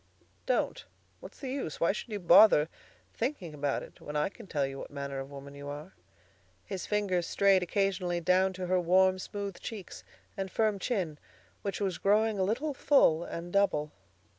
[0.47, 0.83] "Don't.
[1.19, 1.79] What's the use?
[1.79, 2.69] Why should you bother
[3.13, 5.93] thinking about it when I can tell you what manner of woman you are."
[6.65, 10.03] His fingers strayed occasionally down to her warm, smooth cheeks
[10.35, 11.19] and firm chin,
[11.61, 13.91] which was growing a little full and double.